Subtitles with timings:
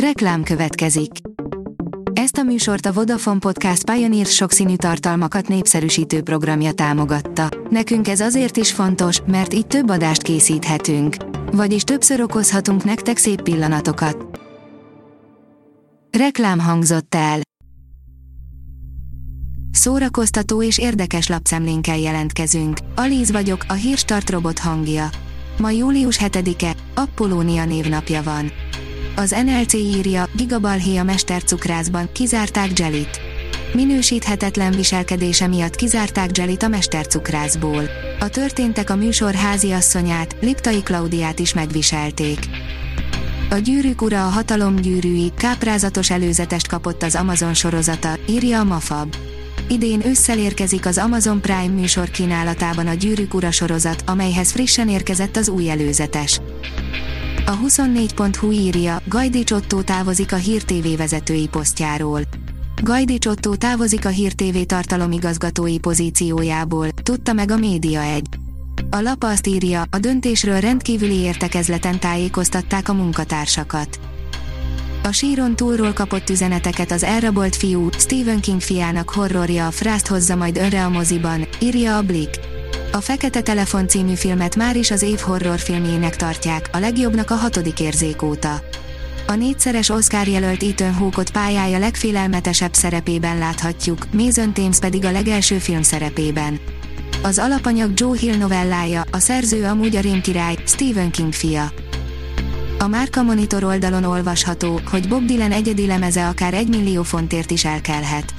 [0.00, 1.10] Reklám következik.
[2.12, 7.48] Ezt a műsort a Vodafone Podcast Pioneer sokszínű tartalmakat népszerűsítő programja támogatta.
[7.70, 11.16] Nekünk ez azért is fontos, mert így több adást készíthetünk.
[11.52, 14.40] Vagyis többször okozhatunk nektek szép pillanatokat.
[16.18, 17.40] Reklám hangzott el.
[19.70, 22.78] Szórakoztató és érdekes lapszemlénkkel jelentkezünk.
[22.94, 25.08] Alíz vagyok, a hírstart robot hangja.
[25.58, 28.50] Ma július 7-e, Apollónia névnapja van.
[29.18, 33.20] Az NLC írja, gigabalhé a mestercukrászban, kizárták Jellit.
[33.74, 37.82] Minősíthetetlen viselkedése miatt kizárták Jellit a mestercukrászból.
[38.20, 42.38] A történtek a műsor háziasszonyát, Liptai Klaudiát is megviselték.
[43.50, 49.14] A gyűrűk ura a hatalom gyűrűi, káprázatos előzetest kapott az Amazon sorozata, írja a Mafab.
[49.68, 55.36] Idén ősszel érkezik az Amazon Prime műsor kínálatában a Gyűrűk ura sorozat, amelyhez frissen érkezett
[55.36, 56.40] az új előzetes.
[57.48, 62.20] A 24.hu írja, Gajdics Otto távozik a Hír TV vezetői posztjáról.
[62.82, 64.34] Gajdics Otto távozik a Hír
[64.66, 68.26] tartalomigazgatói pozíciójából, tudta meg a Média egy.
[68.90, 73.98] A lap azt írja, a döntésről rendkívüli értekezleten tájékoztatták a munkatársakat.
[75.02, 80.36] A síron túlról kapott üzeneteket az elrabolt fiú, Stephen King fiának horrorja a frászt hozza
[80.36, 82.45] majd önre a moziban, írja a Blick.
[82.96, 87.80] A Fekete Telefon című filmet már is az év horrorfilmjének tartják, a legjobbnak a hatodik
[87.80, 88.60] érzék óta.
[89.26, 95.58] A négyszeres Oscar jelölt Ethan Hawke-ot pályája legfélelmetesebb szerepében láthatjuk, Mason Thames pedig a legelső
[95.58, 96.60] film szerepében.
[97.22, 101.72] Az alapanyag Joe Hill novellája, a szerző amúgy a rémkirály, Stephen King fia.
[102.78, 107.64] A Márka Monitor oldalon olvasható, hogy Bob Dylan egyedi lemeze akár egy millió fontért is
[107.64, 108.34] elkelhet.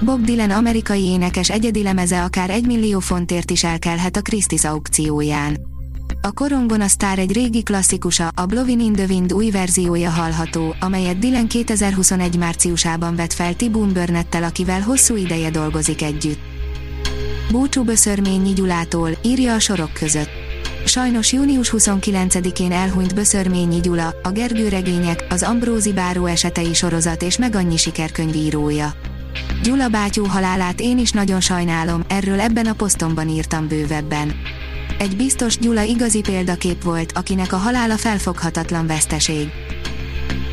[0.00, 5.60] Bob Dylan amerikai énekes egyedi lemeze akár egy millió fontért is elkelhet a Christie's aukcióján.
[6.22, 10.74] A korongon a sztár egy régi klasszikusa, a Blowin' in the Wind új verziója hallható,
[10.80, 16.40] amelyet Dylan 2021 márciusában vett fel Tibun Burnetttel, akivel hosszú ideje dolgozik együtt.
[17.50, 20.30] Búcsú Böszörményi Gyulától, írja a sorok között.
[20.84, 27.38] Sajnos június 29-én elhunyt Böszörményi Gyula, a Gergő regények, az Ambrózi Báró esetei sorozat és
[27.38, 28.94] meg annyi sikerkönyvírója.
[29.68, 34.34] Gyula bátyú halálát én is nagyon sajnálom, erről ebben a posztomban írtam bővebben.
[34.98, 39.48] Egy biztos Gyula igazi példakép volt, akinek a halála felfoghatatlan veszteség.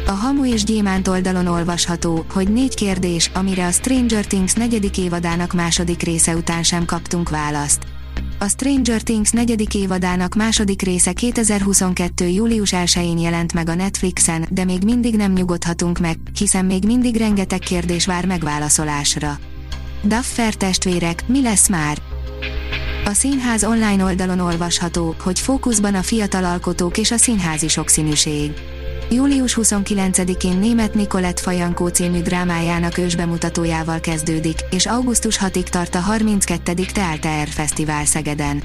[0.07, 5.53] A Hamu és Gyémánt oldalon olvasható, hogy négy kérdés, amire a Stranger Things negyedik évadának
[5.53, 7.94] második része után sem kaptunk választ.
[8.45, 12.27] A Stranger Things negyedik évadának második része 2022.
[12.27, 17.15] július 1-én jelent meg a Netflixen, de még mindig nem nyugodhatunk meg, hiszen még mindig
[17.15, 19.39] rengeteg kérdés vár megválaszolásra.
[20.03, 21.97] Duffer testvérek, mi lesz már?
[23.05, 28.51] A színház online oldalon olvasható, hogy fókuszban a fiatal alkotók és a színházi sokszínűség.
[29.09, 36.73] Július 29-én német Nikolett Fajankó című drámájának ősbemutatójával kezdődik, és augusztus 6-ig tart a 32.
[36.93, 38.63] Tealter Fesztivál Szegeden.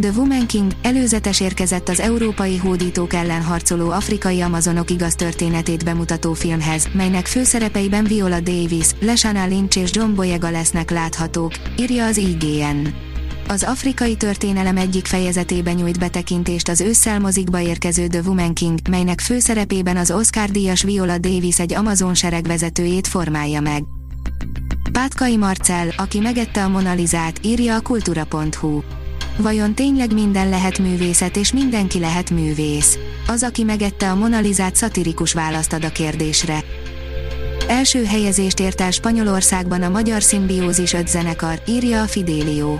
[0.00, 6.32] The Woman King előzetes érkezett az európai hódítók ellen harcoló afrikai amazonok igaz történetét bemutató
[6.32, 13.12] filmhez, melynek főszerepeiben Viola Davis, Leshana Lynch és John Boyega lesznek láthatók, írja az IGN.
[13.48, 19.20] Az afrikai történelem egyik fejezetében nyújt betekintést az ősszel mozikba érkező The Woman King, melynek
[19.20, 23.82] főszerepében az Oscar-díjas Viola Davis egy Amazon sereg vezetőjét formálja meg.
[24.92, 28.80] Pátkai Marcel, aki megette a Monalizát, írja a kultura.hu.
[29.36, 32.98] Vajon tényleg minden lehet művészet és mindenki lehet művész?
[33.26, 36.64] Az, aki megette a Monalizát szatirikus választ ad a kérdésre.
[37.68, 42.78] Első helyezést ért el Spanyolországban a magyar szimbiózis 5 zenekar, írja a Fidelio.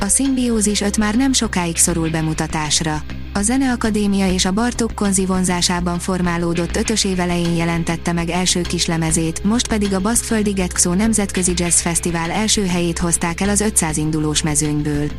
[0.00, 3.02] A szimbiózis 5 már nem sokáig szorul bemutatásra.
[3.32, 9.44] A Zeneakadémia és a Bartók konzi vonzásában formálódott ötös év elején jelentette meg első kislemezét,
[9.44, 14.42] most pedig a Baszkföldi Getxo Nemzetközi Jazz Fesztivál első helyét hozták el az 500 indulós
[14.42, 15.10] mezőnyből.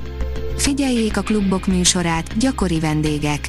[0.57, 3.47] Figyeljék a klubok műsorát, gyakori vendégek.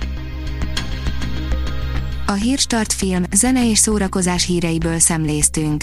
[2.26, 5.82] A Hírstart film, zene és szórakozás híreiből szemléztünk.